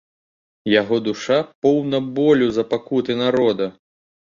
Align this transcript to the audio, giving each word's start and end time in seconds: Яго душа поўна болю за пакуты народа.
Яго 0.81 0.99
душа 1.07 1.37
поўна 1.67 2.01
болю 2.17 2.49
за 2.57 2.67
пакуты 2.73 3.21
народа. 3.23 3.71